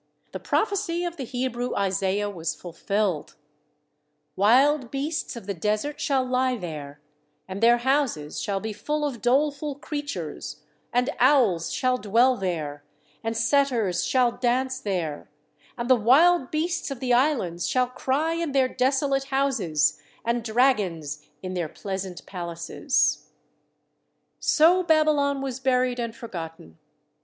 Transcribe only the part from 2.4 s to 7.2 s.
fulfilled: Wild beasts of the desert shall lie there;